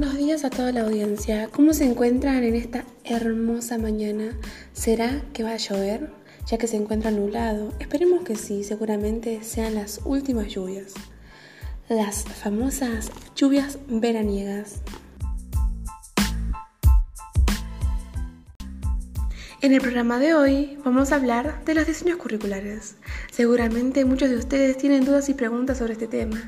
Buenos 0.00 0.16
días 0.16 0.44
a 0.46 0.50
toda 0.50 0.72
la 0.72 0.80
audiencia. 0.80 1.50
¿Cómo 1.52 1.74
se 1.74 1.84
encuentran 1.84 2.42
en 2.42 2.54
esta 2.54 2.86
hermosa 3.04 3.76
mañana? 3.76 4.34
¿Será 4.72 5.22
que 5.34 5.42
va 5.42 5.50
a 5.50 5.56
llover? 5.58 6.10
Ya 6.46 6.56
que 6.56 6.66
se 6.66 6.78
encuentra 6.78 7.10
nublado. 7.10 7.74
Esperemos 7.80 8.24
que 8.24 8.34
sí, 8.34 8.64
seguramente 8.64 9.44
sean 9.44 9.74
las 9.74 10.00
últimas 10.06 10.46
lluvias. 10.46 10.94
Las 11.90 12.24
famosas 12.24 13.10
lluvias 13.36 13.78
veraniegas. 13.88 14.80
En 19.62 19.74
el 19.74 19.82
programa 19.82 20.18
de 20.18 20.32
hoy 20.32 20.78
vamos 20.86 21.12
a 21.12 21.16
hablar 21.16 21.62
de 21.66 21.74
los 21.74 21.86
diseños 21.86 22.16
curriculares. 22.16 22.96
Seguramente 23.30 24.06
muchos 24.06 24.30
de 24.30 24.36
ustedes 24.36 24.78
tienen 24.78 25.04
dudas 25.04 25.28
y 25.28 25.34
preguntas 25.34 25.76
sobre 25.76 25.92
este 25.92 26.06
tema. 26.06 26.40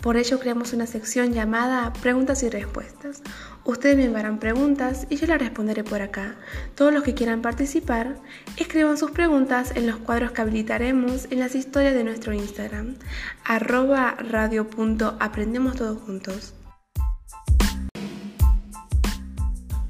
Por 0.00 0.16
ello 0.16 0.38
creamos 0.38 0.72
una 0.72 0.86
sección 0.86 1.32
llamada 1.32 1.92
Preguntas 1.94 2.44
y 2.44 2.50
Respuestas. 2.50 3.20
Ustedes 3.64 3.96
me 3.96 4.04
enviarán 4.04 4.38
preguntas 4.38 5.08
y 5.10 5.16
yo 5.16 5.26
las 5.26 5.40
responderé 5.40 5.82
por 5.82 6.02
acá. 6.02 6.36
Todos 6.76 6.94
los 6.94 7.02
que 7.02 7.14
quieran 7.14 7.42
participar, 7.42 8.20
escriban 8.56 8.96
sus 8.96 9.10
preguntas 9.10 9.72
en 9.74 9.88
los 9.88 9.96
cuadros 9.96 10.30
que 10.30 10.42
habilitaremos 10.42 11.26
en 11.32 11.40
las 11.40 11.56
historias 11.56 11.94
de 11.94 12.04
nuestro 12.04 12.32
Instagram, 12.32 12.94
arroba 13.44 14.14
radio.aprendemos 14.20 15.74
todos 15.74 16.00
juntos. 16.00 16.54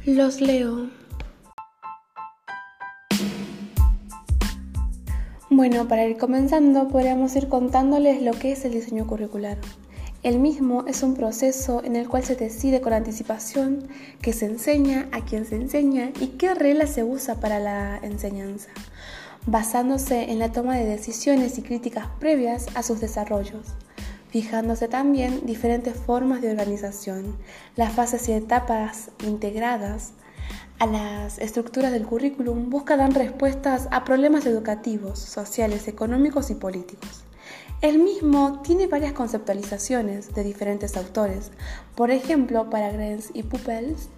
Los 0.06 0.40
leo. 0.40 1.01
Bueno, 5.54 5.86
para 5.86 6.06
ir 6.06 6.16
comenzando, 6.16 6.88
podríamos 6.88 7.36
ir 7.36 7.46
contándoles 7.48 8.22
lo 8.22 8.32
que 8.32 8.52
es 8.52 8.64
el 8.64 8.72
diseño 8.72 9.06
curricular. 9.06 9.58
El 10.22 10.38
mismo 10.38 10.86
es 10.86 11.02
un 11.02 11.12
proceso 11.12 11.84
en 11.84 11.94
el 11.94 12.08
cual 12.08 12.24
se 12.24 12.36
decide 12.36 12.80
con 12.80 12.94
anticipación 12.94 13.86
qué 14.22 14.32
se 14.32 14.46
enseña, 14.46 15.10
a 15.12 15.26
quién 15.26 15.44
se 15.44 15.56
enseña 15.56 16.10
y 16.18 16.38
qué 16.38 16.54
reglas 16.54 16.94
se 16.94 17.04
usa 17.04 17.34
para 17.34 17.58
la 17.58 17.98
enseñanza, 18.02 18.70
basándose 19.44 20.30
en 20.30 20.38
la 20.38 20.52
toma 20.52 20.74
de 20.76 20.86
decisiones 20.86 21.58
y 21.58 21.62
críticas 21.62 22.06
previas 22.18 22.68
a 22.74 22.82
sus 22.82 23.00
desarrollos, 23.00 23.74
fijándose 24.30 24.88
también 24.88 25.44
diferentes 25.44 25.94
formas 25.94 26.40
de 26.40 26.50
organización, 26.50 27.36
las 27.76 27.92
fases 27.92 28.26
y 28.30 28.32
etapas 28.32 29.10
integradas, 29.22 30.14
a 30.82 30.86
las 30.86 31.38
estructuras 31.38 31.92
del 31.92 32.04
currículum 32.04 32.68
busca 32.68 32.96
dar 32.96 33.12
respuestas 33.14 33.86
a 33.92 34.04
problemas 34.04 34.46
educativos, 34.46 35.20
sociales, 35.20 35.86
económicos 35.86 36.50
y 36.50 36.56
políticos. 36.56 37.22
El 37.82 38.00
mismo 38.00 38.62
tiene 38.62 38.88
varias 38.88 39.12
conceptualizaciones 39.12 40.34
de 40.34 40.42
diferentes 40.42 40.96
autores. 40.96 41.52
Por 41.94 42.10
ejemplo, 42.10 42.68
para 42.68 42.90
Grens 42.90 43.30
y 43.32 43.44
Pupels, 43.44 44.08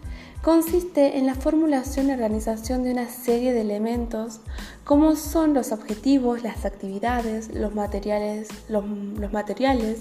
consiste 0.41 1.19
en 1.19 1.27
la 1.27 1.35
formulación 1.35 2.09
y 2.09 2.13
organización 2.13 2.83
de 2.83 2.93
una 2.93 3.11
serie 3.11 3.53
de 3.53 3.61
elementos 3.61 4.41
como 4.85 5.17
son 5.17 5.53
los 5.53 5.71
objetivos, 5.71 6.43
las 6.43 6.65
actividades, 6.65 7.55
los 7.55 7.75
materiales, 7.75 8.49
los, 8.71 8.87
los 8.87 9.35
materiales 9.35 9.99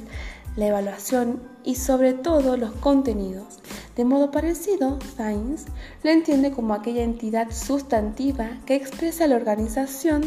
la 0.56 0.68
evaluación 0.68 1.42
y 1.64 1.76
sobre 1.76 2.14
todo 2.14 2.58
los 2.58 2.72
contenidos. 2.74 3.60
De 3.96 4.06
modo 4.06 4.32
parecido, 4.32 4.98
Science 5.16 5.66
lo 6.04 6.10
entiende 6.10 6.52
como 6.52 6.74
aquella 6.74 7.04
entidad 7.04 7.52
sustantiva 7.52 8.60
que 8.66 8.76
expresa 8.76 9.28
la 9.28 9.36
organización 9.36 10.24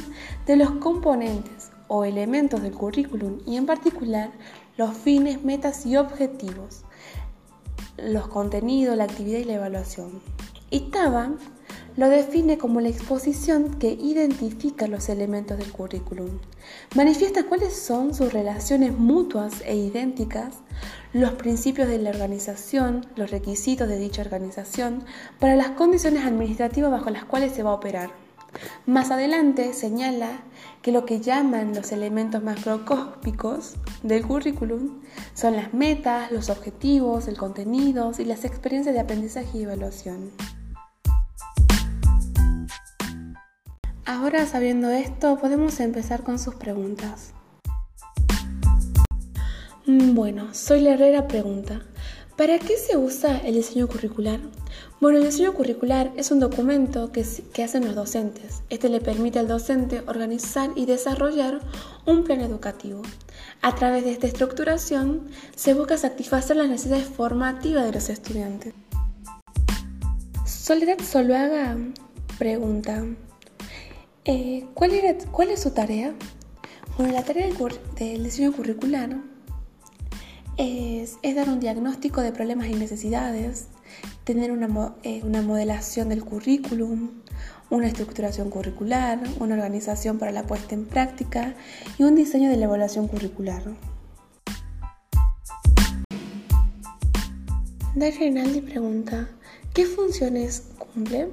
de 0.47 0.57
los 0.57 0.71
componentes 0.73 1.71
o 1.89 2.05
elementos 2.05 2.63
del 2.63 2.73
currículum 2.73 3.39
y 3.47 3.57
en 3.57 3.67
particular 3.67 4.31
los 4.77 4.97
fines, 4.97 5.43
metas 5.43 5.87
y 5.87 5.97
objetivos, 5.97 6.85
los 7.97 8.29
contenidos, 8.29 8.97
la 8.97 9.05
actividad 9.05 9.39
y 9.39 9.45
la 9.45 9.55
evaluación. 9.55 10.21
Y 10.71 10.91
lo 11.97 12.09
define 12.09 12.59
como 12.59 12.81
la 12.81 12.89
exposición 12.89 13.75
que 13.79 13.91
identifica 13.91 14.87
los 14.87 15.09
elementos 15.09 15.59
del 15.59 15.73
currículum. 15.73 16.39
Manifiesta 16.95 17.45
cuáles 17.45 17.75
son 17.75 18.15
sus 18.15 18.33
relaciones 18.33 18.97
mutuas 18.97 19.63
e 19.65 19.75
idénticas, 19.77 20.57
los 21.13 21.33
principios 21.33 21.89
de 21.89 21.99
la 21.99 22.11
organización, 22.11 23.07
los 23.17 23.31
requisitos 23.31 23.89
de 23.89 23.99
dicha 23.99 24.23
organización 24.23 25.05
para 25.41 25.57
las 25.57 25.71
condiciones 25.71 26.27
administrativas 26.27 26.91
bajo 26.91 27.11
las 27.11 27.25
cuales 27.25 27.53
se 27.53 27.63
va 27.63 27.71
a 27.71 27.75
operar. 27.75 28.11
Más 28.87 29.11
adelante 29.11 29.73
señala 29.73 30.41
que 30.83 30.93
lo 30.93 31.05
que 31.05 31.21
llaman 31.21 31.75
los 31.75 31.93
elementos 31.93 32.43
macroscópicos 32.43 33.75
del 34.03 34.27
currículum 34.27 35.01
son 35.35 35.57
las 35.57 35.75
metas, 35.75 36.31
los 36.31 36.49
objetivos, 36.49 37.29
el 37.29 37.37
contenido 37.37 38.13
y 38.19 38.25
las 38.25 38.45
experiencias 38.45 38.95
de 38.95 39.01
aprendizaje 39.01 39.59
y 39.59 39.63
evaluación. 39.63 40.31
Ahora 44.09 44.47
sabiendo 44.47 44.89
esto, 44.91 45.37
podemos 45.37 45.81
empezar 45.81 46.23
con 46.23 46.39
sus 46.39 46.55
preguntas. 46.55 47.33
Mm, 49.85 50.15
bueno, 50.15 50.55
soy 50.55 50.81
la 50.81 50.93
Herrera 50.93 51.27
pregunta, 51.27 51.83
¿para 52.37 52.61
qué 52.61 52.77
se 52.77 52.97
usa 52.97 53.39
el 53.39 53.55
diseño 53.55 53.89
curricular? 53.89 54.39
Bueno, 55.01 55.19
el 55.19 55.25
diseño 55.25 55.55
curricular 55.55 56.13
es 56.17 56.31
un 56.31 56.39
documento 56.39 57.11
que, 57.11 57.27
que, 57.53 57.65
hacen 57.65 57.85
los 57.85 57.97
docentes. 57.97 58.63
Este 58.71 58.89
le 58.89 59.01
permite 59.01 59.41
al 59.41 59.49
docente 59.49 60.05
organizar 60.07 60.71
y 60.77 60.87
desarrollar 60.87 61.59
un 62.07 62.23
plan 62.23 62.43
educativo. 62.43 63.03
A 63.61 63.75
través 63.75 64.05
de 64.05 64.13
esta 64.13 64.29
estructuración 64.29 65.27
se 65.57 65.75
busca 65.75 65.99
satisfacer 65.99 66.57
las 66.57 66.69
necesidades 66.69 67.07
formativas 67.07 67.85
de 67.85 67.93
los 67.93 68.09
estudiantes. 68.09 68.73
Soledad 70.45 71.01
Soloaga 71.01 71.77
pregunta, 72.39 73.05
eh, 74.27 74.67
¿cuál, 74.75 74.91
¿Cuál 75.31 75.51
es 75.51 75.61
su 75.61 75.71
tarea? 75.71 76.13
Bueno, 76.99 77.13
la 77.13 77.23
tarea 77.23 77.47
del, 77.97 78.25
diseño 78.25 78.53
curricular 78.53 79.17
es, 80.57 81.19
dar 81.23 81.49
un 81.49 81.61
diagnóstico 81.61 82.23
de 82.23 82.33
problemas 82.33 82.67
y 82.69 82.75
necesidades, 82.75 83.69
tener 84.25 84.51
una, 84.51 84.95
eh, 85.05 85.21
una 85.23 85.43
modelación 85.43 86.09
del 86.09 86.25
currículum, 86.25 87.11
una 87.71 87.87
estructuración 87.87 88.51
curricular, 88.51 89.21
una 89.39 89.55
organización 89.55 90.19
para 90.19 90.33
la 90.33 90.43
puesta 90.43 90.75
en 90.75 90.87
práctica 90.87 91.55
y 91.99 92.03
un 92.03 92.17
diseño 92.17 92.51
de 92.51 92.57
la 92.57 92.65
evaluación 92.65 93.07
curricular. 93.07 93.63
Daria 97.95 98.19
Rinaldi 98.19 98.61
pregunta, 98.61 99.29
¿qué 99.73 99.87
funciones 99.87 100.65
cumple? 100.79 101.29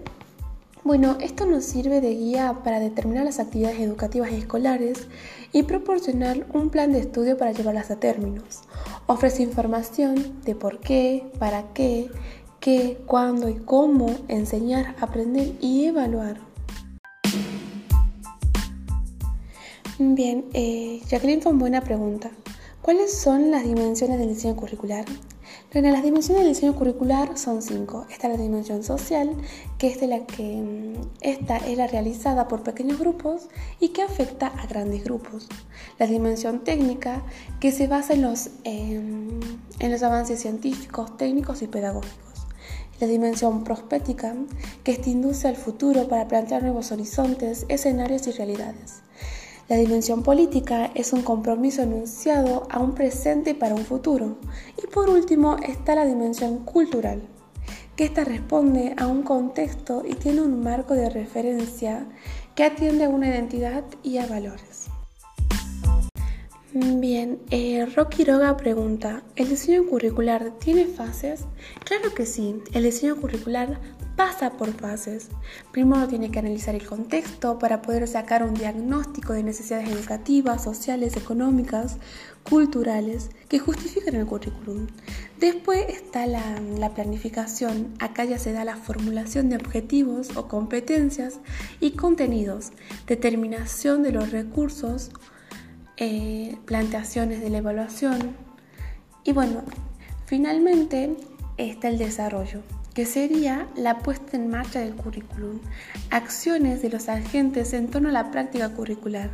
Bueno, 0.85 1.15
esto 1.21 1.45
nos 1.45 1.63
sirve 1.63 2.01
de 2.01 2.13
guía 2.13 2.59
para 2.61 2.81
determinar 2.81 3.23
las 3.23 3.39
actividades 3.39 3.79
educativas 3.79 4.33
escolares 4.33 5.07
y 5.53 5.63
proporcionar 5.63 6.45
un 6.53 6.69
plan 6.69 6.91
de 6.91 6.99
estudio 6.99 7.37
para 7.37 7.53
llevarlas 7.53 7.89
a 7.89 8.01
términos. 8.01 8.63
Ofrece 9.07 9.43
información 9.43 10.41
de 10.43 10.55
por 10.55 10.81
qué, 10.81 11.25
para 11.39 11.71
qué, 11.73 12.09
qué, 12.59 13.01
cuándo 13.05 13.47
y 13.47 13.55
cómo 13.55 14.13
enseñar, 14.27 14.93
aprender 14.99 15.53
y 15.61 15.85
evaluar. 15.85 16.41
Bien, 19.99 20.43
eh, 20.51 21.01
Jacqueline 21.07 21.41
fue 21.41 21.53
buena 21.53 21.79
pregunta. 21.79 22.29
¿Cuáles 22.81 23.17
son 23.17 23.51
las 23.51 23.63
dimensiones 23.63 24.19
del 24.19 24.27
diseño 24.27 24.57
curricular? 24.57 25.05
Las 25.71 26.03
dimensiones 26.03 26.43
del 26.43 26.53
diseño 26.53 26.75
curricular 26.75 27.37
son 27.37 27.61
cinco. 27.61 28.05
Esta 28.09 28.27
es 28.27 28.37
la 28.37 28.43
dimensión 28.43 28.83
social, 28.83 29.35
que 29.77 29.87
es 29.87 30.01
la 30.01 30.25
que 30.25 30.43
mm, 30.43 30.93
esta 31.21 31.57
es 31.57 31.77
la 31.77 31.87
realizada 31.87 32.47
por 32.47 32.63
pequeños 32.63 32.99
grupos 32.99 33.49
y 33.79 33.89
que 33.89 34.01
afecta 34.01 34.47
a 34.47 34.65
grandes 34.67 35.03
grupos. 35.03 35.47
La 35.99 36.07
dimensión 36.07 36.63
técnica, 36.63 37.23
que 37.59 37.71
se 37.71 37.87
basa 37.87 38.13
en 38.13 38.21
los, 38.23 38.49
em, 38.63 39.39
en 39.79 39.91
los 39.91 40.03
avances 40.03 40.39
científicos, 40.41 41.17
técnicos 41.17 41.61
y 41.61 41.67
pedagógicos. 41.67 42.47
La 42.99 43.07
dimensión 43.07 43.63
prospética, 43.63 44.35
que 44.83 44.93
este 44.93 45.09
induce 45.09 45.47
al 45.47 45.55
futuro 45.55 46.07
para 46.07 46.27
plantear 46.27 46.63
nuevos 46.63 46.91
horizontes, 46.91 47.65
escenarios 47.69 48.27
y 48.27 48.31
realidades. 48.31 49.02
La 49.69 49.77
dimensión 49.77 50.23
política 50.23 50.91
es 50.93 51.13
un 51.13 51.21
compromiso 51.21 51.83
enunciado 51.83 52.67
a 52.69 52.79
un 52.79 52.93
presente 52.93 53.51
y 53.51 53.53
para 53.53 53.75
un 53.75 53.85
futuro. 53.85 54.37
Y 54.77 54.87
por 54.87 55.09
último 55.09 55.55
está 55.65 55.95
la 55.95 56.05
dimensión 56.05 56.65
cultural, 56.65 57.21
que 57.95 58.03
ésta 58.03 58.25
responde 58.25 58.93
a 58.97 59.07
un 59.07 59.23
contexto 59.23 60.03
y 60.05 60.15
tiene 60.15 60.41
un 60.41 60.61
marco 60.61 60.95
de 60.95 61.09
referencia 61.09 62.05
que 62.55 62.65
atiende 62.65 63.05
a 63.05 63.09
una 63.09 63.29
identidad 63.29 63.85
y 64.03 64.17
a 64.17 64.27
valores. 64.27 64.89
Bien, 66.73 67.39
eh, 67.51 67.85
Rocky 67.95 68.25
Roga 68.25 68.57
pregunta, 68.57 69.23
¿el 69.35 69.47
diseño 69.47 69.85
curricular 69.87 70.53
tiene 70.59 70.85
fases? 70.85 71.45
Claro 71.85 72.13
que 72.15 72.25
sí, 72.25 72.55
el 72.73 72.83
diseño 72.83 73.15
curricular 73.15 73.79
pasa 74.15 74.51
por 74.51 74.71
fases. 74.73 75.29
Primero 75.71 76.07
tiene 76.07 76.31
que 76.31 76.39
analizar 76.39 76.75
el 76.75 76.85
contexto 76.85 77.57
para 77.59 77.81
poder 77.81 78.07
sacar 78.07 78.43
un 78.43 78.53
diagnóstico 78.53 79.33
de 79.33 79.43
necesidades 79.43 79.89
educativas, 79.89 80.63
sociales, 80.63 81.17
económicas, 81.17 81.97
culturales 82.43 83.29
que 83.49 83.59
justifiquen 83.59 84.15
el 84.15 84.25
currículum. 84.25 84.87
Después 85.39 85.85
está 85.89 86.25
la, 86.27 86.93
planificación. 86.93 87.93
Acá 87.99 88.25
ya 88.25 88.37
se 88.37 88.53
da 88.53 88.65
la 88.65 88.77
formulación 88.77 89.49
de 89.49 89.55
objetivos 89.55 90.35
o 90.35 90.47
competencias 90.47 91.39
y 91.79 91.91
contenidos, 91.91 92.71
determinación 93.07 94.03
de 94.03 94.11
los 94.11 94.31
recursos, 94.31 95.11
eh, 95.97 96.57
planteaciones 96.65 97.41
de 97.41 97.49
la 97.49 97.59
evaluación. 97.59 98.35
Y 99.23 99.31
bueno, 99.31 99.63
finalmente 100.25 101.15
está 101.57 101.87
el 101.87 101.97
desarrollo 101.97 102.61
que 102.93 103.05
sería 103.05 103.67
la 103.75 103.99
puesta 103.99 104.37
en 104.37 104.49
marcha 104.49 104.79
del 104.79 104.95
currículum, 104.95 105.59
acciones 106.11 106.81
de 106.81 106.89
los 106.89 107.09
agentes 107.09 107.73
en 107.73 107.89
torno 107.89 108.09
a 108.09 108.11
la 108.11 108.31
práctica 108.31 108.69
curricular, 108.69 109.29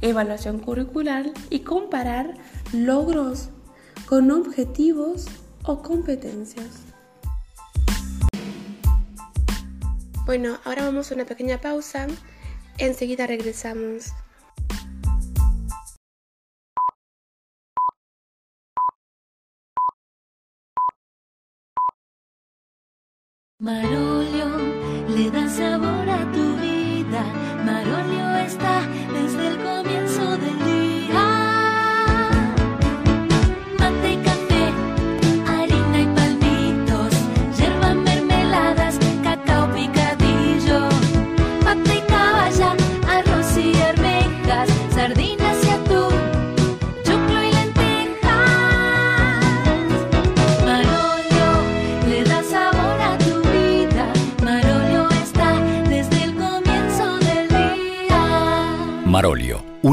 evaluación 0.00 0.58
curricular 0.58 1.30
y 1.50 1.60
comparar 1.60 2.34
logros 2.72 3.50
con 4.06 4.30
objetivos 4.30 5.26
o 5.64 5.82
competencias. 5.82 6.82
Bueno, 10.24 10.58
ahora 10.64 10.84
vamos 10.84 11.10
a 11.10 11.14
una 11.14 11.24
pequeña 11.24 11.60
pausa, 11.60 12.06
enseguida 12.78 13.26
regresamos. 13.26 14.12
Marolio 23.62 24.48
le 25.14 25.30
da 25.30 25.48
sabor 25.48 26.08
a 26.10 26.32
tu 26.32 26.56
vida. 26.56 27.22
Marolio 27.64 28.34
está 28.44 28.82
desde 29.12 29.21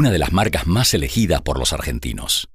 una 0.00 0.10
de 0.10 0.18
las 0.18 0.32
marcas 0.32 0.66
más 0.66 0.94
elegidas 0.94 1.42
por 1.42 1.58
los 1.58 1.74
argentinos. 1.74 2.48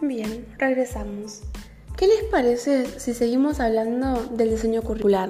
Bien, 0.00 0.46
regresamos. 0.56 1.42
¿Qué 1.98 2.06
les 2.06 2.24
parece 2.30 2.98
si 2.98 3.12
seguimos 3.12 3.60
hablando 3.60 4.24
del 4.28 4.48
diseño 4.48 4.80
curricular? 4.80 5.28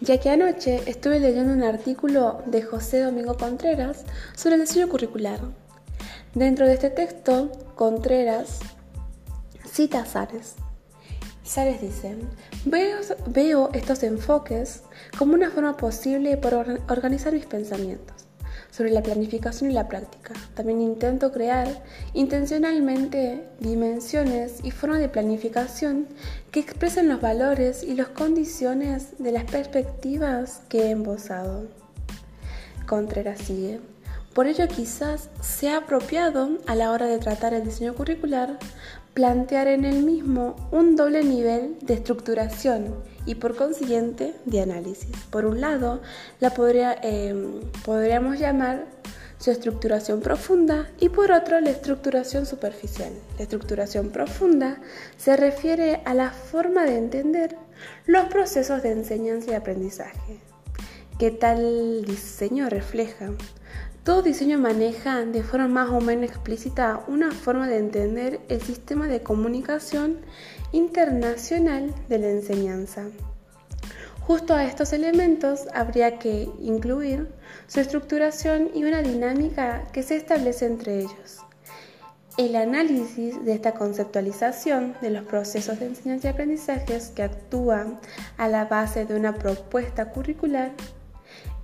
Ya 0.00 0.18
que 0.18 0.30
anoche 0.30 0.80
estuve 0.86 1.20
leyendo 1.20 1.52
un 1.52 1.62
artículo 1.62 2.42
de 2.46 2.62
José 2.62 3.02
Domingo 3.02 3.36
Contreras 3.36 4.04
sobre 4.34 4.56
el 4.56 4.62
diseño 4.62 4.88
curricular. 4.88 5.38
Dentro 6.34 6.66
de 6.66 6.74
este 6.74 6.90
texto, 6.90 7.52
Contreras 7.76 8.58
cita 9.76 10.00
a 10.00 10.06
Sares. 10.06 10.54
Sares 11.44 11.82
dice, 11.82 12.16
veo, 12.64 13.70
estos 13.74 14.02
enfoques 14.04 14.84
como 15.18 15.34
una 15.34 15.50
forma 15.50 15.76
posible 15.76 16.38
para 16.38 16.56
or- 16.56 16.80
organizar 16.88 17.34
mis 17.34 17.44
pensamientos 17.44 18.24
sobre 18.70 18.90
la 18.90 19.02
planificación 19.02 19.70
y 19.70 19.74
la 19.74 19.86
práctica. 19.86 20.32
También 20.54 20.80
intento 20.80 21.30
crear 21.30 21.68
intencionalmente 22.14 23.46
dimensiones 23.60 24.60
y 24.64 24.70
formas 24.70 25.00
de 25.00 25.10
planificación 25.10 26.06
que 26.50 26.60
expresen 26.60 27.10
los 27.10 27.20
valores 27.20 27.82
y 27.82 27.94
las 27.94 28.08
condiciones 28.08 29.18
de 29.18 29.32
las 29.32 29.44
perspectivas 29.44 30.62
que 30.70 30.84
he 30.84 30.90
embosado. 30.90 31.66
Contreras 32.88 33.40
sigue. 33.40 33.80
Por 34.32 34.46
ello 34.46 34.68
quizás 34.68 35.28
sea 35.42 35.78
apropiado 35.78 36.58
a 36.66 36.74
la 36.74 36.92
hora 36.92 37.06
de 37.06 37.18
tratar 37.18 37.52
el 37.52 37.64
diseño 37.64 37.94
curricular 37.94 38.58
plantear 39.16 39.66
en 39.66 39.86
el 39.86 40.02
mismo 40.02 40.68
un 40.70 40.94
doble 40.94 41.24
nivel 41.24 41.78
de 41.80 41.94
estructuración 41.94 42.94
y 43.24 43.36
por 43.36 43.56
consiguiente 43.56 44.34
de 44.44 44.60
análisis. 44.60 45.08
Por 45.30 45.46
un 45.46 45.62
lado, 45.62 46.02
la 46.38 46.52
eh, 47.02 47.34
podríamos 47.82 48.38
llamar 48.38 48.84
su 49.38 49.50
estructuración 49.50 50.20
profunda 50.20 50.90
y 51.00 51.08
por 51.08 51.32
otro 51.32 51.58
la 51.60 51.70
estructuración 51.70 52.44
superficial. 52.44 53.10
La 53.38 53.44
estructuración 53.44 54.10
profunda 54.10 54.82
se 55.16 55.34
refiere 55.34 56.02
a 56.04 56.12
la 56.12 56.30
forma 56.30 56.84
de 56.84 56.98
entender 56.98 57.56
los 58.04 58.26
procesos 58.26 58.82
de 58.82 58.92
enseñanza 58.92 59.52
y 59.52 59.54
aprendizaje 59.54 60.40
que 61.18 61.30
tal 61.30 62.04
diseño 62.04 62.68
refleja. 62.68 63.30
Todo 64.06 64.22
diseño 64.22 64.56
maneja 64.56 65.24
de 65.24 65.42
forma 65.42 65.66
más 65.66 65.90
o 65.90 66.00
menos 66.00 66.30
explícita 66.30 67.02
una 67.08 67.32
forma 67.32 67.66
de 67.66 67.78
entender 67.78 68.38
el 68.48 68.62
sistema 68.62 69.08
de 69.08 69.24
comunicación 69.24 70.20
internacional 70.70 71.92
de 72.08 72.18
la 72.20 72.28
enseñanza. 72.28 73.06
Justo 74.20 74.54
a 74.54 74.64
estos 74.64 74.92
elementos 74.92 75.66
habría 75.74 76.20
que 76.20 76.48
incluir 76.60 77.26
su 77.66 77.80
estructuración 77.80 78.70
y 78.76 78.84
una 78.84 79.02
dinámica 79.02 79.82
que 79.92 80.04
se 80.04 80.14
establece 80.14 80.66
entre 80.66 81.00
ellos. 81.00 81.38
El 82.38 82.54
análisis 82.54 83.44
de 83.44 83.54
esta 83.54 83.74
conceptualización 83.74 84.94
de 85.02 85.10
los 85.10 85.24
procesos 85.24 85.80
de 85.80 85.86
enseñanza 85.86 86.28
y 86.28 86.30
aprendizajes 86.30 87.08
que 87.08 87.24
actúan 87.24 87.98
a 88.36 88.46
la 88.46 88.66
base 88.66 89.04
de 89.04 89.16
una 89.16 89.34
propuesta 89.34 90.12
curricular 90.12 90.70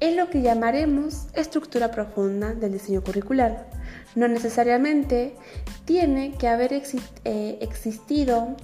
es 0.02 0.16
lo 0.16 0.28
que 0.28 0.43
llamaremos 0.43 1.28
estructura 1.32 1.93
profunda 1.93 2.54
del 2.54 2.72
diseño 2.72 3.04
curricular. 3.04 3.70
No 4.16 4.26
necesariamente 4.26 5.37
tiene 5.84 6.34
que 6.34 6.49
haber 6.49 6.72
eh, 6.72 7.58
existido 7.60 8.56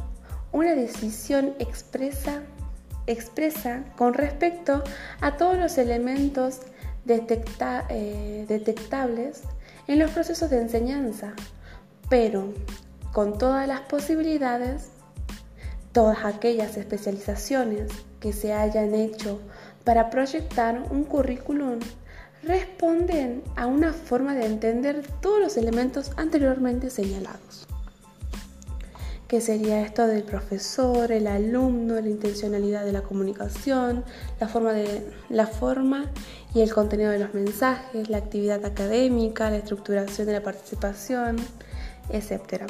una 0.51 0.75
decisión 0.75 1.55
expresa, 1.61 2.43
con 3.97 4.15
respecto 4.15 4.83
a 5.21 5.37
todos 5.37 5.57
los 5.57 5.79
elementos 5.79 6.59
eh, 7.07 8.45
detectables 8.49 9.43
en 9.87 10.01
los 10.01 10.11
procesos 10.11 10.51
de 10.51 10.61
enseñanza, 10.61 11.35
pero 12.11 12.53
con 13.13 13.39
todas 13.39 13.69
las 13.69 13.83
posibilidades, 13.83 14.89
todas 15.93 16.25
aquellas 16.25 16.77
especializaciones 16.77 17.93
que 18.19 18.33
se 18.33 18.53
hayan 18.53 18.93
hecho 18.93 19.39
para 19.85 20.11
proyectar 20.11 20.83
un 20.91 21.05
currículum 21.05 21.79
responden 22.43 23.43
a 23.57 23.67
una 23.67 23.93
forma 23.93 24.35
de 24.35 24.47
entender 24.47 25.07
todos 25.21 25.41
los 25.41 25.57
elementos 25.57 26.13
anteriormente 26.17 26.91
señalados. 26.91 27.67
¿Qué 29.29 29.43
sería 29.43 29.83
esto 29.83 30.07
del 30.07 30.23
profesor, 30.23 31.13
el 31.13 31.27
alumno, 31.27 32.01
la 32.01 32.09
intencionalidad 32.09 32.87
de 32.87 32.93
la 32.93 33.03
comunicación, 33.03 34.03
la 34.41 34.49
forma, 34.49 34.73
de, 34.73 35.07
la 35.29 35.47
forma 35.47 36.07
y 36.55 36.63
el 36.63 36.73
contenido 36.73 37.11
de 37.11 37.19
los 37.19 37.35
mensajes, 37.35 38.09
la 38.09 38.17
actividad 38.17 38.65
académica, 38.65 39.51
la 39.51 39.59
estructuración 39.59 40.27
de 40.27 40.33
la 40.33 40.43
participación, 40.43 41.37
etc. 42.09 42.63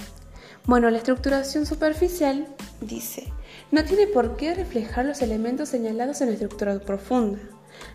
Bueno, 0.66 0.90
la 0.90 0.98
estructuración 0.98 1.64
superficial 1.64 2.48
dice, 2.80 3.32
no 3.70 3.84
tiene 3.84 4.06
por 4.06 4.36
qué 4.36 4.54
reflejar 4.54 5.04
los 5.04 5.22
elementos 5.22 5.68
señalados 5.68 6.20
en 6.20 6.28
la 6.28 6.34
estructura 6.34 6.78
profunda. 6.78 7.38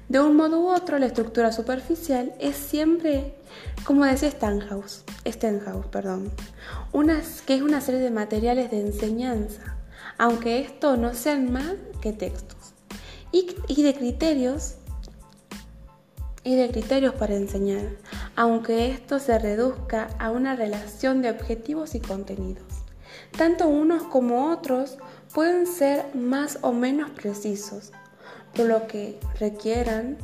De 0.08 0.20
un 0.20 0.36
modo 0.36 0.62
u 0.62 0.68
otro, 0.68 0.98
la 1.00 1.08
estructura 1.08 1.52
superficial 1.52 2.34
es 2.40 2.56
siempre, 2.56 3.36
como 3.84 4.06
decía 4.06 4.32
Stenhouse, 4.32 5.04
Stenhouse 5.26 5.88
perdón, 5.88 6.32
una, 6.92 7.22
que 7.46 7.56
es 7.56 7.62
una 7.62 7.82
serie 7.82 8.00
de 8.00 8.12
materiales 8.12 8.72
de 8.72 8.80
enseñanza, 8.80 9.78
aunque 10.18 10.60
esto 10.60 10.96
no 10.96 11.14
sean 11.14 11.52
más 11.52 11.74
que 12.02 12.14
textos, 12.14 12.74
y 13.32 13.84
de 13.84 13.94
criterios 13.96 14.76
y 16.44 16.56
de 16.56 16.70
criterios 16.70 17.16
para 17.16 17.36
enseñar, 17.36 17.90
aunque 18.36 18.92
esto 18.92 19.20
se 19.20 19.40
reduzca 19.40 20.10
a 20.20 20.30
una 20.30 20.56
relación 20.56 21.22
de 21.22 21.30
objetivos 21.30 21.96
y 21.96 22.00
contenidos. 22.00 22.66
Tanto 23.38 23.68
unos 23.68 24.04
como 24.04 24.52
otros 24.52 24.98
pueden 25.34 25.68
ser 25.68 26.06
más 26.16 26.60
o 26.62 26.72
menos 26.72 27.10
precisos, 27.12 27.92
por 28.56 28.68
lo 28.68 28.88
que 28.88 29.20
requieran 29.40 30.18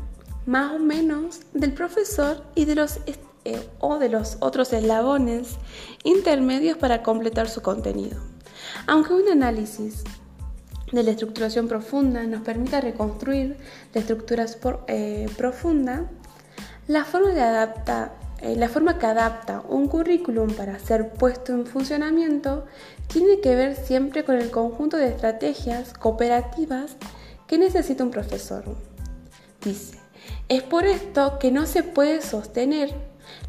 más 0.45 0.73
o 0.73 0.79
menos 0.79 1.41
del 1.53 1.73
profesor 1.73 2.43
y 2.55 2.65
de 2.65 2.75
los 2.75 2.99
eh, 3.45 3.69
o 3.79 3.97
de 3.99 4.09
los 4.09 4.37
otros 4.41 4.73
eslabones 4.73 5.55
intermedios 6.03 6.77
para 6.77 7.03
completar 7.03 7.49
su 7.49 7.61
contenido. 7.61 8.19
Aunque 8.85 9.13
un 9.13 9.29
análisis 9.29 10.03
de 10.91 11.03
la 11.03 11.11
estructuración 11.11 11.67
profunda 11.67 12.23
nos 12.23 12.41
permita 12.41 12.81
reconstruir 12.81 13.57
la 13.93 14.01
estructura 14.01 14.45
eh, 14.87 15.29
profunda, 15.37 16.09
la 16.87 17.05
forma, 17.05 17.29
de 17.29 17.41
adapta, 17.41 18.13
eh, 18.13 18.18
la 18.41 18.69
forma 18.69 18.97
que 18.97 19.05
adapta 19.05 19.63
un 19.67 19.87
currículum 19.87 20.53
para 20.53 20.79
ser 20.79 21.09
puesto 21.13 21.53
en 21.53 21.65
funcionamiento 21.65 22.65
tiene 23.07 23.41
que 23.41 23.55
ver 23.55 23.75
siempre 23.75 24.23
con 24.23 24.35
el 24.35 24.49
conjunto 24.49 24.97
de 24.97 25.07
estrategias 25.09 25.93
cooperativas 25.93 26.95
que 27.47 27.57
necesita 27.57 28.03
un 28.03 28.11
profesor. 28.11 28.63
Dice, 29.63 29.97
es 30.47 30.63
por 30.63 30.85
esto 30.85 31.37
que 31.39 31.51
no 31.51 31.65
se 31.65 31.83
puede 31.83 32.21
sostener 32.21 32.93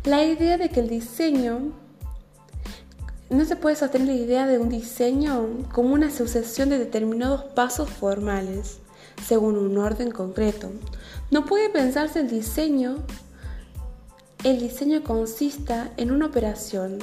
la 0.05 0.25
idea 0.25 0.59
de 0.59 0.71
que 0.71 0.81
el 0.81 0.89
diseño 0.89 1.73
no 3.31 3.45
se 3.45 3.55
puede 3.55 3.77
sostener 3.77 4.09
la 4.09 4.15
idea 4.15 4.47
de 4.47 4.59
un 4.59 4.69
diseño 4.69 5.69
como 5.73 5.95
una 5.95 6.11
sucesión 6.11 6.69
de 6.69 6.79
determinados 6.79 7.45
pasos 7.45 7.89
formales, 7.89 8.79
según 9.25 9.57
un 9.57 9.79
orden 9.79 10.11
concreto. 10.11 10.69
No 11.31 11.45
puede 11.45 11.71
pensarse 11.71 12.21
el 12.21 12.29
diseño, 12.29 12.97
el 14.45 14.59
diseño 14.59 15.03
consista 15.05 15.91
en 15.97 16.11
una 16.11 16.27
operación, 16.27 16.99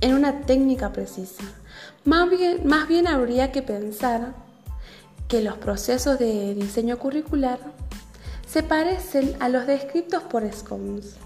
en 0.00 0.14
una 0.14 0.42
técnica 0.42 0.92
precisa. 0.92 1.44
Más 2.04 2.28
bien, 2.28 2.66
más 2.66 2.88
bien 2.88 3.06
habría 3.06 3.52
que 3.52 3.62
pensar 3.62 4.34
que 5.28 5.42
los 5.42 5.58
procesos 5.58 6.18
de 6.18 6.54
diseño 6.54 6.98
curricular 6.98 7.60
se 8.46 8.62
parecen 8.62 9.36
a 9.40 9.48
los 9.48 9.66
descritos 9.66 10.22
por 10.24 10.50
Scoms. 10.52 11.16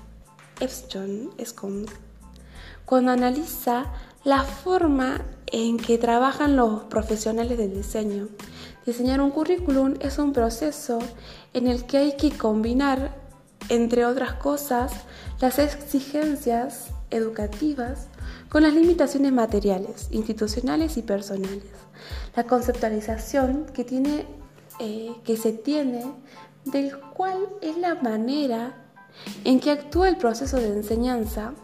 Scoms 1.42 1.90
cuando 2.84 3.12
analiza 3.12 3.86
la 4.24 4.42
forma 4.42 5.22
en 5.46 5.78
que 5.78 5.98
trabajan 5.98 6.56
los 6.56 6.84
profesionales 6.84 7.56
del 7.56 7.74
diseño. 7.74 8.28
Diseñar 8.84 9.20
un 9.20 9.30
currículum 9.30 9.94
es 10.00 10.18
un 10.18 10.32
proceso 10.32 10.98
en 11.54 11.68
el 11.68 11.84
que 11.84 11.98
hay 11.98 12.16
que 12.16 12.30
combinar, 12.30 13.21
entre 13.68 14.04
otras 14.06 14.34
cosas, 14.34 14.92
las 15.40 15.58
exigencias 15.58 16.88
educativas 17.10 18.08
con 18.48 18.62
las 18.62 18.74
limitaciones 18.74 19.32
materiales, 19.32 20.08
institucionales 20.10 20.96
y 20.96 21.02
personales. 21.02 21.64
La 22.36 22.44
conceptualización 22.44 23.66
que, 23.66 23.84
tiene, 23.84 24.26
eh, 24.78 25.12
que 25.24 25.36
se 25.36 25.52
tiene 25.52 26.04
del 26.64 26.98
cual 26.98 27.48
es 27.60 27.76
la 27.76 27.94
manera 27.96 28.74
en 29.44 29.60
que 29.60 29.70
actúa 29.70 30.08
el 30.08 30.16
proceso 30.16 30.56
de 30.56 30.68
enseñanza 30.68 31.54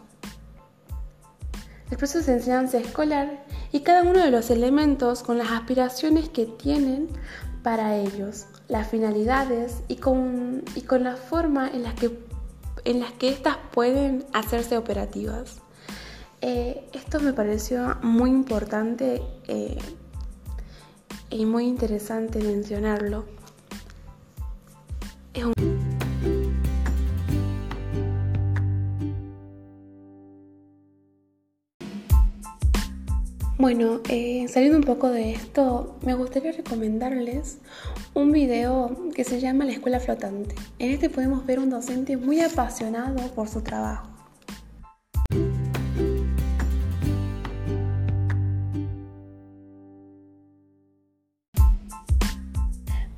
el 1.90 1.96
proceso 1.96 2.26
de 2.26 2.36
enseñanza 2.38 2.78
escolar 2.78 3.44
y 3.72 3.80
cada 3.80 4.02
uno 4.02 4.22
de 4.22 4.30
los 4.30 4.50
elementos 4.50 5.22
con 5.22 5.38
las 5.38 5.50
aspiraciones 5.50 6.28
que 6.28 6.44
tienen 6.44 7.08
para 7.62 7.96
ellos, 7.96 8.46
las 8.68 8.88
finalidades 8.88 9.82
y 9.88 9.96
con, 9.96 10.62
y 10.74 10.82
con 10.82 11.02
la 11.02 11.16
forma 11.16 11.68
en 11.68 11.82
las 11.82 11.94
que, 11.94 12.18
en 12.84 13.00
las 13.00 13.12
que 13.12 13.30
éstas 13.30 13.56
pueden 13.72 14.24
hacerse 14.32 14.76
operativas. 14.76 15.56
Eh, 16.40 16.88
esto 16.92 17.18
me 17.20 17.32
pareció 17.32 17.96
muy 18.02 18.30
importante 18.30 19.22
eh, 19.48 19.78
y 21.30 21.46
muy 21.46 21.66
interesante 21.66 22.40
mencionarlo. 22.40 23.37
Bueno, 33.60 34.02
eh, 34.08 34.46
saliendo 34.46 34.78
un 34.78 34.84
poco 34.84 35.10
de 35.10 35.32
esto, 35.32 35.96
me 36.02 36.14
gustaría 36.14 36.52
recomendarles 36.52 37.58
un 38.14 38.30
video 38.30 38.96
que 39.16 39.24
se 39.24 39.40
llama 39.40 39.64
La 39.64 39.72
Escuela 39.72 39.98
Flotante. 39.98 40.54
En 40.78 40.92
este 40.92 41.10
podemos 41.10 41.44
ver 41.44 41.58
un 41.58 41.68
docente 41.68 42.16
muy 42.16 42.40
apasionado 42.40 43.16
por 43.34 43.48
su 43.48 43.62
trabajo. 43.62 44.06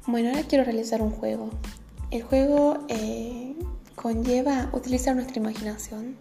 Bueno, 0.06 0.30
ahora 0.30 0.44
quiero 0.49 0.64
realizar 0.64 1.02
un 1.02 1.11
juego. 1.11 1.50
El 2.11 2.23
juego 2.23 2.78
eh, 2.88 3.56
conlleva 3.94 4.70
utilizar 4.73 5.14
nuestra 5.14 5.37
imaginación. 5.37 6.16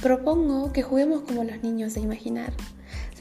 Propongo 0.00 0.72
que 0.72 0.82
juguemos 0.82 1.20
como 1.20 1.44
los 1.44 1.62
niños 1.62 1.96
a 1.96 2.00
imaginar 2.00 2.54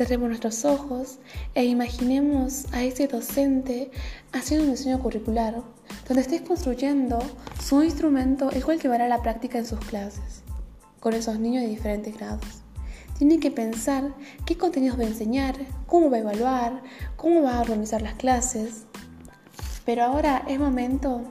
cerremos 0.02 0.30
nuestros 0.30 0.66
ojos 0.66 1.20
e 1.54 1.64
imaginemos 1.64 2.66
a 2.72 2.82
ese 2.82 3.08
docente 3.08 3.92
haciendo 4.32 4.66
un 4.66 4.72
diseño 4.72 5.00
curricular 5.00 5.62
donde 6.08 6.24
estés 6.24 6.42
construyendo 6.42 7.20
su 7.64 7.84
instrumento 7.84 8.50
el 8.50 8.66
cual 8.66 8.80
llevará 8.80 9.06
a 9.06 9.10
la 9.10 9.22
práctica 9.22 9.60
en 9.60 9.68
sus 9.68 9.78
clases 9.80 10.42
con 11.00 11.14
esos 11.14 11.38
niños 11.38 11.62
de 11.62 11.70
diferentes 11.70 12.18
grados. 12.18 12.64
Tienen 13.20 13.40
que 13.40 13.52
pensar 13.52 14.16
qué 14.48 14.58
contenidos 14.58 14.98
va 14.98 15.04
a 15.04 15.08
enseñar, 15.08 15.56
cómo 15.86 16.10
va 16.10 16.18
a 16.18 16.22
evaluar, 16.22 16.82
cómo 17.16 17.44
va 17.44 17.58
a 17.58 17.62
organizar 17.62 18.02
las 18.02 18.16
clases. 18.16 18.86
Pero 19.86 20.04
ahora 20.04 20.44
es 20.48 20.60
momento 20.60 21.22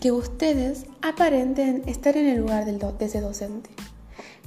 que 0.00 0.12
ustedes 0.12 0.86
aparenten 1.00 1.82
estar 1.86 2.16
en 2.16 2.28
el 2.28 2.38
lugar 2.38 2.64
de 2.64 3.04
ese 3.04 3.20
docente. 3.20 3.70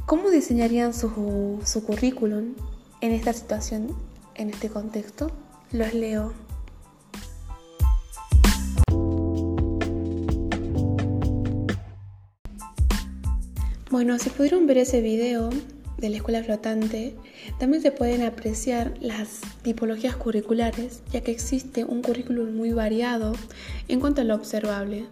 ¿Cómo 0.06 0.30
diseñarían 0.30 0.94
su, 0.94 1.60
su 1.66 1.84
currículum 1.84 2.54
en 3.02 3.12
esta 3.12 3.34
situación, 3.34 3.88
en 4.36 4.52
este 4.52 4.70
contexto? 4.70 5.32
Los 5.72 5.96
leo. 5.96 6.32
Bueno, 13.90 14.20
si 14.20 14.30
pudieron 14.30 14.68
ver 14.68 14.78
ese 14.78 15.02
video 15.02 15.50
de 15.98 16.10
la 16.10 16.18
escuela 16.18 16.44
flotante, 16.44 17.16
también 17.58 17.82
se 17.82 17.92
pueden 17.92 18.22
apreciar 18.22 18.94
las 19.00 19.42
tipologías 19.64 20.16
curriculares, 20.16 21.02
ya 21.12 21.22
que 21.22 21.32
existe 21.32 21.84
un 21.84 22.04
currículum 22.04 22.56
muy 22.56 22.74
variado 22.74 23.34
en 23.88 24.00
cuanto 24.00 24.22
a 24.22 24.24
lo 24.24 24.36
observable. 24.36 25.08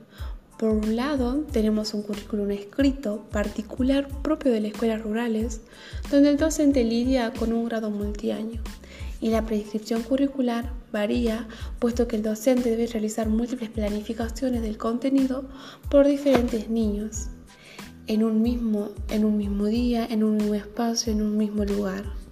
Por 0.58 0.70
un 0.70 0.96
lado, 0.96 1.46
tenemos 1.52 1.94
un 1.94 2.04
currículum 2.04 2.52
escrito 2.52 3.26
particular 3.32 4.08
propio 4.22 4.52
de 4.52 4.62
las 4.62 4.72
escuelas 4.72 5.02
rurales, 5.02 5.62
donde 6.12 6.30
el 6.30 6.38
docente 6.38 6.84
lidia 6.84 7.34
con 7.34 7.52
un 7.52 7.66
grado 7.66 7.90
multiaño. 7.90 8.62
Y 9.20 9.30
la 9.30 9.46
prescripción 9.46 10.04
curricular 10.04 10.72
varía, 10.92 11.48
puesto 11.80 12.08
que 12.08 12.18
el 12.18 12.24
docente 12.24 12.70
debe 12.70 12.88
realizar 12.88 13.30
múltiples 13.30 13.70
planificaciones 13.70 14.62
del 14.62 14.78
contenido 14.78 15.50
por 15.90 16.06
diferentes 16.06 16.70
niños, 16.70 17.30
en 18.08 18.24
un 18.24 18.42
mismo, 18.42 18.90
en 19.10 19.26
un 19.26 19.38
mismo 19.38 19.66
día, 19.66 20.06
en 20.06 20.24
un 20.24 20.38
mismo 20.38 20.54
espacio, 20.56 21.14
en 21.14 21.22
un 21.22 21.38
mismo 21.38 21.66
lugar. 21.66 22.23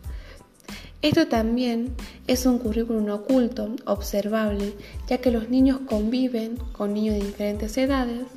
Esto 1.02 1.28
también 1.28 1.96
es 2.28 2.46
un 2.46 2.60
currículum 2.60 3.10
oculto, 3.10 3.76
observable, 3.86 4.76
ya 5.08 5.18
que 5.18 5.32
los 5.32 5.50
niños 5.50 5.80
conviven 5.88 6.58
con 6.74 6.94
niños 6.94 7.16
de 7.16 7.26
diferentes 7.26 7.76
edades 7.80 8.28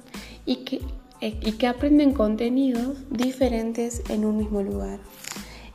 y 0.47 0.65
que, 0.65 0.81
aprenden 1.69 2.15
contenidos 2.15 2.97
diferentes 3.11 4.03
en 4.09 4.25
un 4.25 4.39
mismo 4.39 4.63
lugar. 4.63 4.99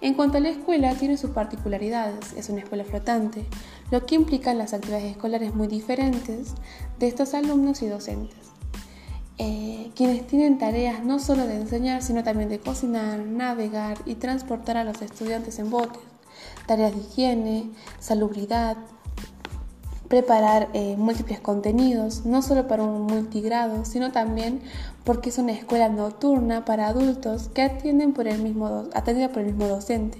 En 0.01 0.15
cuanto 0.15 0.37
a 0.37 0.41
la 0.41 0.49
escuela, 0.49 0.95
tiene 0.95 1.17
sus 1.17 1.29
particularidades. 1.29 2.33
Es 2.33 2.49
una 2.49 2.61
escuela 2.61 2.83
flotante, 2.85 3.45
lo 3.91 4.07
que 4.07 4.15
implica 4.15 4.55
las 4.55 4.73
actividades 4.73 5.11
escolares 5.11 5.53
muy 5.53 5.67
diferentes 5.67 6.55
de 6.97 7.07
estos 7.07 7.35
alumnos 7.35 7.83
y 7.83 7.87
docentes. 7.87 8.39
Eh, 9.37 9.91
quienes 9.95 10.25
tienen 10.25 10.57
tareas 10.57 11.03
no 11.03 11.19
solo 11.19 11.45
de 11.45 11.55
enseñar, 11.55 12.01
sino 12.01 12.23
también 12.23 12.49
de 12.49 12.59
cocinar, 12.59 13.19
navegar 13.19 13.99
y 14.07 14.15
transportar 14.15 14.75
a 14.77 14.83
los 14.83 15.01
estudiantes 15.03 15.59
en 15.59 15.69
botes 15.69 16.08
tareas 16.69 16.93
de 16.93 17.01
higiene, 17.01 17.71
salubridad, 17.99 18.77
preparar 20.07 20.69
eh, 20.73 20.95
múltiples 20.99 21.39
contenidos, 21.39 22.27
no 22.27 22.43
solo 22.43 22.67
para 22.67 22.83
un 22.83 23.07
multigrado, 23.07 23.85
sino 23.85 24.11
también 24.11 24.61
porque 25.03 25.29
es 25.29 25.39
una 25.39 25.51
escuela 25.51 25.89
nocturna 25.89 26.65
para 26.65 26.85
adultos 26.85 27.49
que 27.55 27.63
atienden 27.63 28.13
por 28.13 28.27
el 28.27 28.43
mismo, 28.43 28.87
atendida 28.93 29.29
por 29.29 29.39
el 29.39 29.47
mismo 29.47 29.67
docente, 29.67 30.19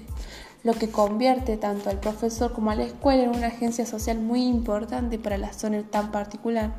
lo 0.64 0.72
que 0.72 0.90
convierte 0.90 1.56
tanto 1.56 1.88
al 1.88 2.00
profesor 2.00 2.52
como 2.52 2.72
a 2.72 2.74
la 2.74 2.82
escuela 2.82 3.22
en 3.22 3.30
una 3.30 3.46
agencia 3.46 3.86
social 3.86 4.18
muy 4.18 4.42
importante 4.42 5.20
para 5.20 5.38
la 5.38 5.52
zona 5.52 5.84
tan 5.84 6.10
particular. 6.10 6.74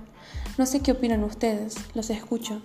No 0.57 0.65
sé 0.65 0.81
qué 0.81 0.91
opinan 0.91 1.23
ustedes, 1.23 1.75
los 1.93 2.09
escucho. 2.09 2.61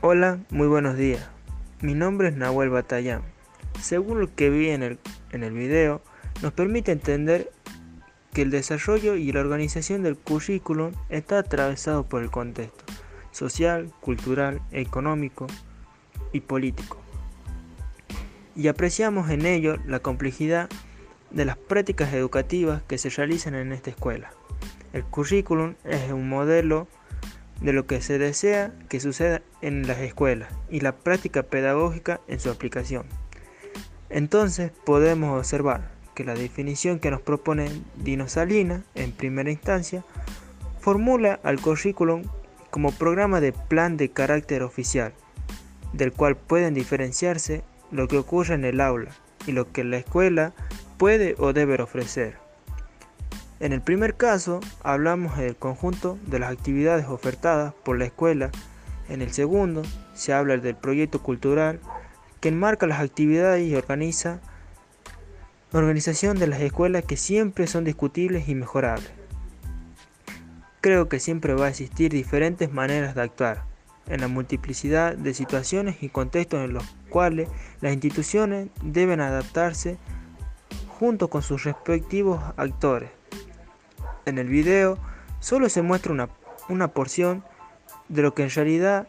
Hola, 0.00 0.40
muy 0.50 0.66
buenos 0.66 0.96
días. 0.96 1.20
Mi 1.80 1.94
nombre 1.94 2.30
es 2.30 2.36
Nahuel 2.36 2.70
Batallán 2.70 3.31
según 3.82 4.20
lo 4.20 4.34
que 4.34 4.48
vi 4.48 4.70
en 4.70 4.82
el, 4.82 4.98
en 5.32 5.44
el 5.44 5.52
video, 5.52 6.00
nos 6.40 6.52
permite 6.52 6.92
entender 6.92 7.50
que 8.32 8.42
el 8.42 8.50
desarrollo 8.50 9.16
y 9.16 9.30
la 9.32 9.40
organización 9.40 10.02
del 10.02 10.16
currículum 10.16 10.92
está 11.10 11.38
atravesado 11.38 12.04
por 12.04 12.22
el 12.22 12.30
contexto 12.30 12.84
social, 13.32 13.90
cultural, 14.00 14.60
económico 14.70 15.46
y 16.32 16.40
político. 16.40 16.98
Y 18.54 18.68
apreciamos 18.68 19.30
en 19.30 19.46
ello 19.46 19.76
la 19.86 20.00
complejidad 20.00 20.68
de 21.30 21.46
las 21.46 21.56
prácticas 21.56 22.12
educativas 22.12 22.82
que 22.82 22.98
se 22.98 23.08
realizan 23.08 23.54
en 23.54 23.72
esta 23.72 23.90
escuela. 23.90 24.30
El 24.92 25.04
currículum 25.04 25.74
es 25.84 26.12
un 26.12 26.28
modelo 26.28 26.86
de 27.62 27.72
lo 27.72 27.86
que 27.86 28.02
se 28.02 28.18
desea 28.18 28.74
que 28.88 29.00
suceda 29.00 29.40
en 29.62 29.86
las 29.86 29.98
escuelas 30.00 30.52
y 30.70 30.80
la 30.80 30.92
práctica 30.92 31.42
pedagógica 31.44 32.20
en 32.28 32.40
su 32.40 32.50
aplicación. 32.50 33.06
Entonces 34.12 34.70
podemos 34.84 35.38
observar 35.38 35.90
que 36.14 36.22
la 36.24 36.34
definición 36.34 36.98
que 36.98 37.10
nos 37.10 37.22
propone 37.22 37.70
Dino 37.96 38.28
Salina 38.28 38.84
en 38.94 39.10
primera 39.10 39.50
instancia 39.50 40.04
formula 40.80 41.40
al 41.42 41.58
currículum 41.60 42.22
como 42.70 42.92
programa 42.92 43.40
de 43.40 43.52
plan 43.52 43.96
de 43.96 44.10
carácter 44.10 44.62
oficial, 44.62 45.14
del 45.94 46.12
cual 46.12 46.36
pueden 46.36 46.74
diferenciarse 46.74 47.62
lo 47.90 48.06
que 48.06 48.18
ocurre 48.18 48.54
en 48.54 48.66
el 48.66 48.82
aula 48.82 49.12
y 49.46 49.52
lo 49.52 49.72
que 49.72 49.82
la 49.82 49.96
escuela 49.96 50.52
puede 50.98 51.34
o 51.38 51.54
debe 51.54 51.80
ofrecer. 51.80 52.36
En 53.60 53.72
el 53.72 53.80
primer 53.80 54.16
caso 54.16 54.60
hablamos 54.82 55.38
del 55.38 55.56
conjunto 55.56 56.18
de 56.26 56.38
las 56.38 56.52
actividades 56.52 57.06
ofertadas 57.06 57.72
por 57.82 57.98
la 57.98 58.04
escuela. 58.04 58.50
En 59.08 59.22
el 59.22 59.32
segundo 59.32 59.82
se 60.12 60.34
habla 60.34 60.58
del 60.58 60.76
proyecto 60.76 61.22
cultural 61.22 61.80
que 62.42 62.48
enmarca 62.48 62.88
las 62.88 63.00
actividades 63.00 63.64
y 63.66 63.76
organiza 63.76 64.40
organización 65.72 66.40
de 66.40 66.48
las 66.48 66.60
escuelas 66.60 67.04
que 67.04 67.16
siempre 67.16 67.68
son 67.68 67.84
discutibles 67.84 68.48
y 68.48 68.56
mejorables. 68.56 69.10
Creo 70.80 71.08
que 71.08 71.20
siempre 71.20 71.54
va 71.54 71.66
a 71.66 71.68
existir 71.68 72.10
diferentes 72.10 72.72
maneras 72.72 73.14
de 73.14 73.22
actuar 73.22 73.62
en 74.08 74.20
la 74.20 74.26
multiplicidad 74.26 75.16
de 75.16 75.34
situaciones 75.34 76.02
y 76.02 76.08
contextos 76.08 76.64
en 76.64 76.74
los 76.74 76.84
cuales 77.08 77.48
las 77.80 77.92
instituciones 77.92 78.70
deben 78.82 79.20
adaptarse 79.20 79.96
junto 80.98 81.28
con 81.28 81.42
sus 81.42 81.62
respectivos 81.62 82.42
actores. 82.56 83.10
En 84.26 84.38
el 84.38 84.48
video 84.48 84.98
solo 85.38 85.68
se 85.68 85.82
muestra 85.82 86.12
una, 86.12 86.28
una 86.68 86.88
porción 86.88 87.44
de 88.08 88.22
lo 88.22 88.34
que 88.34 88.42
en 88.42 88.50
realidad 88.50 89.06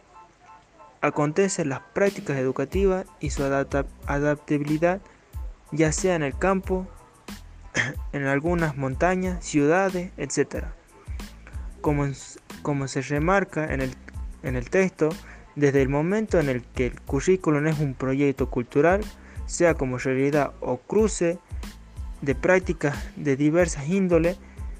acontece 1.04 1.62
en 1.62 1.68
las 1.68 1.80
prácticas 1.80 2.38
educativas 2.38 3.04
y 3.20 3.30
su 3.30 3.42
adaptabilidad, 3.44 5.02
ya 5.70 5.92
sea 5.92 6.16
en 6.16 6.22
el 6.22 6.36
campo, 6.36 6.86
en 8.12 8.26
algunas 8.26 8.76
montañas, 8.76 9.44
ciudades, 9.44 10.12
etc. 10.16 10.64
Como, 11.82 12.06
como 12.62 12.88
se 12.88 13.02
remarca 13.02 13.72
en 13.72 13.82
el, 13.82 13.94
en 14.42 14.56
el 14.56 14.70
texto, 14.70 15.10
desde 15.56 15.82
el 15.82 15.90
momento 15.90 16.40
en 16.40 16.48
el 16.48 16.62
que 16.62 16.86
el 16.86 17.00
currículum 17.02 17.66
es 17.66 17.78
un 17.78 17.92
proyecto 17.94 18.48
cultural, 18.48 19.02
sea 19.44 19.74
como 19.74 19.98
realidad 19.98 20.52
o 20.60 20.78
cruce 20.78 21.38
de 22.22 22.34
prácticas 22.34 22.96
de 23.16 23.36
diversas 23.36 23.88
índoles, 23.88 24.38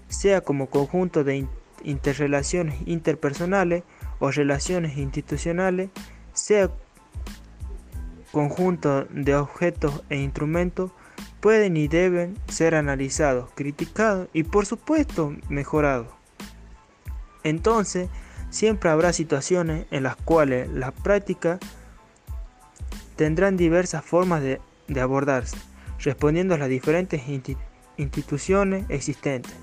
sea 0.08 0.40
como 0.40 0.70
conjunto 0.70 1.22
de 1.22 1.46
interrelaciones 1.84 2.76
interpersonales 2.86 3.82
o 4.20 4.30
relaciones 4.30 4.96
institucionales, 4.96 5.90
sea 6.34 6.70
conjunto 8.32 9.04
de 9.04 9.34
objetos 9.34 10.02
e 10.10 10.16
instrumentos, 10.16 10.90
pueden 11.40 11.76
y 11.76 11.88
deben 11.88 12.36
ser 12.48 12.74
analizados, 12.74 13.50
criticados 13.54 14.28
y 14.32 14.42
por 14.42 14.66
supuesto 14.66 15.34
mejorados. 15.48 16.08
Entonces, 17.44 18.08
siempre 18.50 18.90
habrá 18.90 19.12
situaciones 19.12 19.86
en 19.90 20.02
las 20.02 20.16
cuales 20.16 20.68
las 20.68 20.92
prácticas 20.92 21.60
tendrán 23.16 23.56
diversas 23.56 24.04
formas 24.04 24.42
de, 24.42 24.60
de 24.88 25.00
abordarse, 25.00 25.56
respondiendo 26.00 26.54
a 26.54 26.58
las 26.58 26.68
diferentes 26.68 27.22
instituciones 27.96 28.84
existentes. 28.88 29.54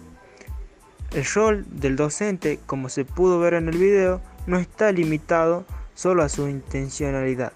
El 1.12 1.26
rol 1.26 1.66
del 1.70 1.98
docente, 1.98 2.60
como 2.66 2.88
se 2.88 3.04
pudo 3.04 3.40
ver 3.40 3.56
en 3.56 3.68
el 3.68 3.78
video, 3.78 4.22
no 4.48 4.58
está 4.60 4.92
limitado 4.92 5.66
solo 6.02 6.24
a 6.24 6.30
su 6.30 6.48
intencionalidad 6.48 7.54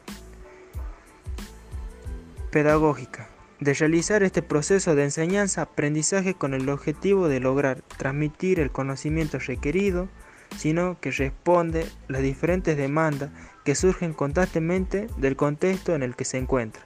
pedagógica 2.52 3.28
de 3.60 3.74
realizar 3.74 4.22
este 4.22 4.44
proceso 4.44 4.94
de 4.94 5.06
enseñanza-aprendizaje 5.06 6.36
con 6.36 6.54
el 6.54 6.70
objetivo 6.70 7.28
de 7.28 7.40
lograr 7.40 7.82
transmitir 7.98 8.60
el 8.60 8.70
conocimiento 8.70 9.40
requerido, 9.40 10.10
sino 10.58 11.00
que 11.02 11.10
responde 11.10 11.88
las 12.08 12.22
diferentes 12.22 12.78
demandas 12.78 13.32
que 13.64 13.74
surgen 13.74 14.14
constantemente 14.14 15.08
del 15.18 15.36
contexto 15.36 15.96
en 15.96 16.04
el 16.04 16.16
que 16.16 16.26
se 16.26 16.38
encuentra, 16.38 16.86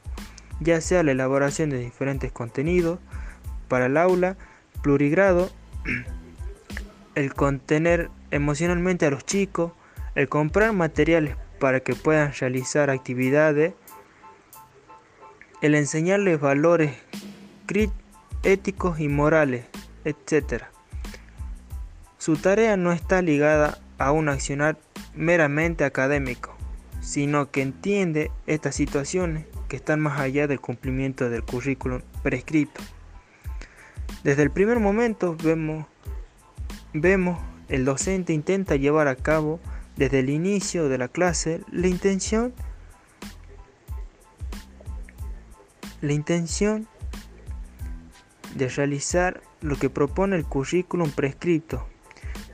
ya 0.61 0.79
sea 0.79 1.03
la 1.03 1.11
elaboración 1.11 1.71
de 1.71 1.79
diferentes 1.79 2.31
contenidos 2.31 2.99
para 3.67 3.87
el 3.87 3.97
aula, 3.97 4.37
plurigrado, 4.81 5.49
el 7.15 7.33
contener 7.33 8.09
emocionalmente 8.31 9.05
a 9.05 9.11
los 9.11 9.25
chicos, 9.25 9.73
el 10.15 10.29
comprar 10.29 10.71
materiales 10.71 11.35
para 11.59 11.81
que 11.81 11.93
puedan 11.95 12.33
realizar 12.33 12.89
actividades, 12.89 13.73
el 15.61 15.75
enseñarles 15.75 16.39
valores 16.39 16.93
éticos 18.43 18.99
y 18.99 19.09
morales, 19.09 19.65
etc. 20.05 20.63
Su 22.17 22.37
tarea 22.37 22.77
no 22.77 22.91
está 22.91 23.21
ligada 23.21 23.79
a 23.97 24.11
un 24.11 24.29
accionar 24.29 24.77
meramente 25.13 25.83
académico, 25.83 26.55
sino 27.01 27.51
que 27.51 27.61
entiende 27.61 28.31
estas 28.47 28.75
situaciones 28.75 29.45
que 29.67 29.75
están 29.75 29.99
más 29.99 30.19
allá 30.19 30.47
del 30.47 30.59
cumplimiento 30.59 31.29
del 31.29 31.43
currículum 31.43 32.01
prescrito. 32.23 32.81
Desde 34.23 34.43
el 34.43 34.51
primer 34.51 34.79
momento 34.79 35.37
vemos, 35.43 35.85
vemos 36.93 37.39
el 37.67 37.85
docente 37.85 38.33
intenta 38.33 38.75
llevar 38.75 39.07
a 39.07 39.15
cabo 39.15 39.59
desde 39.99 40.19
el 40.19 40.29
inicio 40.29 40.87
de 40.87 40.97
la 40.97 41.09
clase 41.09 41.61
la 41.73 41.87
intención 41.87 42.53
la 45.99 46.13
intención 46.13 46.87
de 48.55 48.69
realizar 48.69 49.41
lo 49.59 49.77
que 49.77 49.89
propone 49.89 50.37
el 50.37 50.45
currículum 50.45 51.11
prescripto, 51.11 51.85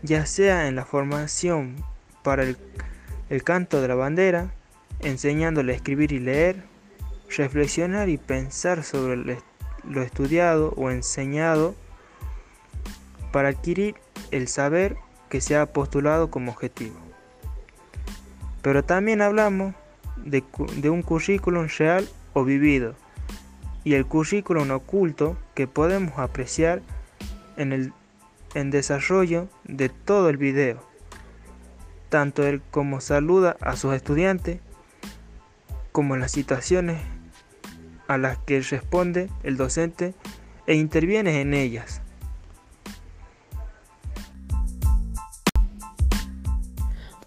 ya 0.02 0.26
sea 0.26 0.68
en 0.68 0.76
la 0.76 0.86
formación 0.86 1.76
para 2.24 2.42
el, 2.42 2.58
el 3.30 3.44
canto 3.44 3.80
de 3.80 3.90
la 3.90 3.96
bandera, 3.96 4.52
enseñándole 5.02 5.74
a 5.74 5.76
escribir 5.76 6.12
y 6.14 6.20
leer, 6.20 6.64
reflexionar 7.38 8.10
y 8.10 8.18
pensar 8.18 8.84
sobre 8.84 9.38
lo 9.84 10.02
estudiado 10.02 10.74
o 10.76 10.90
enseñado 10.90 11.76
para 13.32 13.50
adquirir 13.50 13.94
el 14.32 14.48
saber 14.48 14.98
que 15.30 15.40
se 15.40 15.56
ha 15.56 15.72
postulado 15.72 16.32
como 16.32 16.52
objetivo. 16.52 17.05
Pero 18.66 18.84
también 18.84 19.22
hablamos 19.22 19.76
de, 20.18 20.44
un 20.90 21.04
currículum 21.04 21.68
real 21.78 22.10
o 22.34 22.44
vivido 22.44 22.96
y 23.84 23.94
el 23.94 24.08
currículum 24.08 24.72
oculto 24.72 25.38
que 25.54 25.68
podemos 25.68 26.18
apreciar 26.18 26.82
en 27.58 27.94
el 28.56 28.72
desarrollo 28.72 29.48
de 29.66 29.90
todo 29.90 30.30
el 30.30 30.38
video, 30.38 30.82
tanto 32.10 32.44
él 32.48 32.60
como 32.72 33.02
saluda 33.02 33.56
a 33.62 33.76
sus 33.76 33.94
estudiantes, 33.94 34.60
como 35.92 36.18
las 36.18 36.32
situaciones 36.32 37.00
a 38.08 38.18
las 38.18 38.40
que 38.40 38.62
responde 38.62 39.30
el 39.44 39.58
docente 39.58 40.16
e 40.66 40.74
interviene 40.74 41.40
en 41.40 41.54
ellas. 41.54 42.02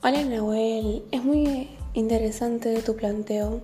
Hola 0.09 0.25
Nahuel, 0.25 1.03
es 1.11 1.23
muy 1.23 1.68
interesante 1.92 2.81
tu 2.81 2.97
planteo. 2.97 3.61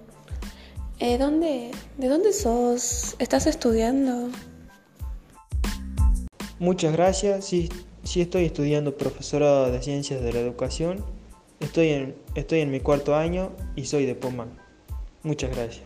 Eh, 0.99 1.17
¿dónde, 1.17 1.71
¿De 1.97 2.09
dónde 2.09 2.35
sos? 2.35 3.17
¿Estás 3.19 3.47
estudiando? 3.47 4.29
Muchas 6.59 6.93
gracias, 6.93 7.47
sí, 7.47 7.71
sí 8.03 8.21
estoy 8.21 8.45
estudiando 8.45 8.99
profesorado 8.99 9.73
de 9.73 9.81
Ciencias 9.81 10.21
de 10.21 10.35
la 10.35 10.41
Educación. 10.41 11.03
Estoy 11.61 11.89
en, 11.89 12.15
estoy 12.35 12.61
en 12.61 12.71
mi 12.71 12.81
cuarto 12.81 13.15
año 13.15 13.53
y 13.75 13.87
soy 13.87 14.05
de 14.05 14.15
Pomán. 14.15 14.51
Muchas 15.23 15.51
gracias. 15.51 15.85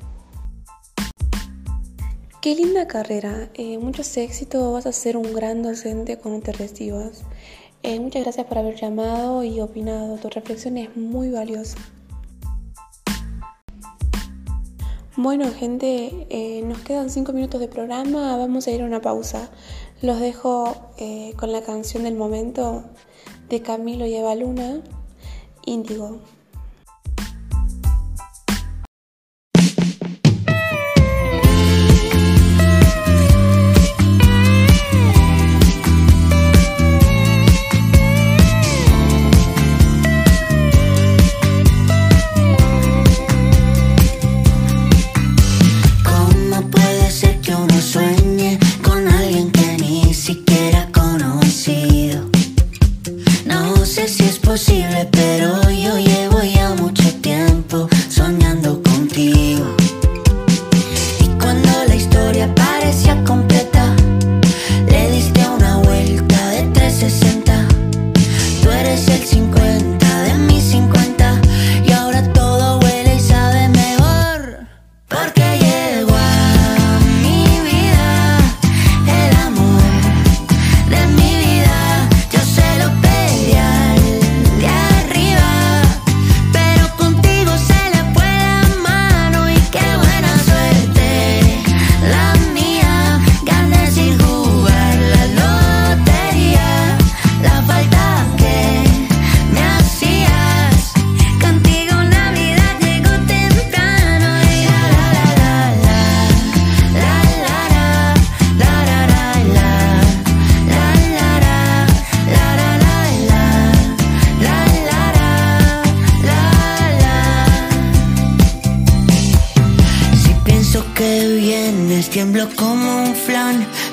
Qué 2.42 2.56
linda 2.56 2.88
carrera, 2.88 3.48
eh, 3.54 3.78
muchos 3.78 4.16
éxitos, 4.16 4.72
vas 4.72 4.86
a 4.86 4.92
ser 4.92 5.16
un 5.16 5.32
gran 5.32 5.62
docente 5.62 6.18
cuando 6.18 6.40
te 6.40 6.50
recibas. 6.50 7.22
Eh, 7.88 7.98
muchas 8.00 8.22
gracias 8.22 8.46
por 8.46 8.58
haber 8.58 8.74
llamado 8.74 9.42
y 9.42 9.60
opinado. 9.60 10.18
Tu 10.18 10.28
reflexión 10.28 10.76
es 10.76 10.94
muy 10.94 11.30
valiosa. 11.30 11.78
Bueno, 15.16 15.46
gente, 15.58 16.26
eh, 16.28 16.60
nos 16.66 16.80
quedan 16.80 17.08
cinco 17.08 17.32
minutos 17.32 17.62
de 17.62 17.68
programa, 17.68 18.36
vamos 18.36 18.66
a 18.66 18.72
ir 18.72 18.82
a 18.82 18.84
una 18.84 19.00
pausa. 19.00 19.48
Los 20.02 20.20
dejo 20.20 20.76
eh, 20.98 21.32
con 21.38 21.50
la 21.50 21.62
canción 21.62 22.02
del 22.02 22.14
momento 22.14 22.84
de 23.48 23.62
Camilo 23.62 24.04
y 24.04 24.16
Eva 24.16 24.34
Luna, 24.34 24.82
Índigo. 25.64 26.18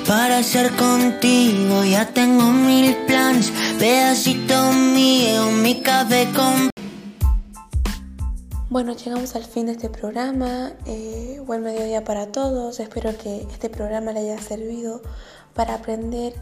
Para 0.06 0.40
ser 0.44 0.70
contigo 0.76 1.82
ya 1.82 2.06
tengo 2.14 2.44
mil 2.44 2.94
plans. 3.06 3.50
Pedacito 3.76 4.72
mío, 4.72 5.50
mi 5.50 5.82
café 5.82 6.28
con 6.32 6.70
Bueno, 8.70 8.94
llegamos 8.94 9.34
al 9.34 9.44
fin 9.44 9.66
de 9.66 9.72
este 9.72 9.90
programa. 9.90 10.74
Eh, 10.86 11.42
buen 11.44 11.62
mediodía 11.62 12.04
para 12.04 12.30
todos. 12.30 12.78
Espero 12.78 13.18
que 13.18 13.48
este 13.50 13.68
programa 13.68 14.12
le 14.12 14.20
haya 14.20 14.38
servido 14.40 15.02
para 15.54 15.74
aprender 15.74 16.34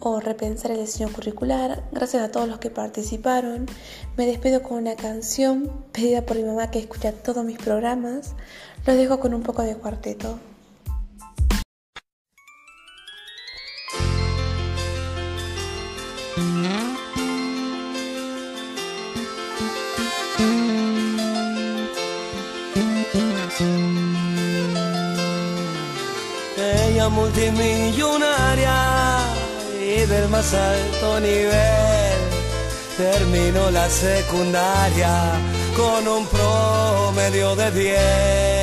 o 0.00 0.20
repensar 0.20 0.72
el 0.72 0.80
diseño 0.80 1.10
curricular. 1.10 1.84
Gracias 1.90 2.22
a 2.22 2.30
todos 2.30 2.48
los 2.50 2.58
que 2.58 2.68
participaron. 2.68 3.64
Me 4.18 4.26
despido 4.26 4.62
con 4.62 4.76
una 4.76 4.94
canción 4.94 5.72
pedida 5.90 6.26
por 6.26 6.36
mi 6.36 6.44
mamá 6.44 6.70
que 6.70 6.80
escucha 6.80 7.12
todos 7.12 7.46
mis 7.46 7.56
programas. 7.56 8.34
Los 8.84 8.96
dejo 8.98 9.20
con 9.20 9.32
un 9.32 9.42
poco 9.42 9.62
de 9.62 9.74
cuarteto. 9.74 10.38
Multimillonaria 27.14 29.18
y 29.80 30.06
del 30.06 30.28
más 30.28 30.52
alto 30.52 31.20
nivel 31.20 32.04
terminó 32.96 33.70
la 33.70 33.88
secundaria 33.88 35.32
con 35.76 36.06
un 36.06 36.26
promedio 36.26 37.56
de 37.56 37.70
10. 37.70 38.53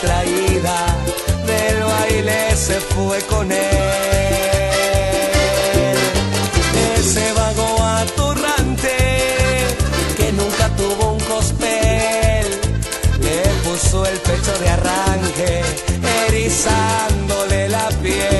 Distraída 0.00 0.86
del 1.46 1.82
baile 1.84 2.56
se 2.56 2.80
fue 2.80 3.20
con 3.22 3.52
él. 3.52 3.58
Ese 6.96 7.32
vago 7.32 7.82
atorrante 7.82 8.96
que 10.16 10.32
nunca 10.32 10.68
tuvo 10.76 11.12
un 11.12 11.20
cospel 11.20 12.46
le 13.20 13.42
puso 13.64 14.06
el 14.06 14.18
pecho 14.20 14.58
de 14.60 14.68
arranque, 14.70 15.62
erizándole 16.28 17.68
la 17.68 17.88
piel. 18.02 18.39